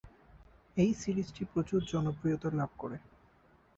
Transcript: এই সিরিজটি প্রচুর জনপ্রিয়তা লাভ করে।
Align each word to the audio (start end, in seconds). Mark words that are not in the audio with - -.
এই 0.77 0.91
সিরিজটি 1.01 1.43
প্রচুর 1.51 1.79
জনপ্রিয়তা 1.91 2.49
লাভ 2.59 2.71
করে। 2.77 2.97